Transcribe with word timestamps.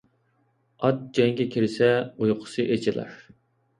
ئات 0.87 1.03
جەڭگە 1.19 1.47
كىرسە 1.57 1.91
ئۇيقۇسى 2.01 2.67
ئېچىلار. 2.73 3.15